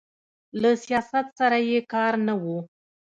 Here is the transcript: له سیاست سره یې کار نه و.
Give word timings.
له 0.61 0.69
سیاست 0.85 1.25
سره 1.39 1.57
یې 1.69 1.79
کار 1.93 2.13
نه 2.27 2.33
و. 2.41 2.43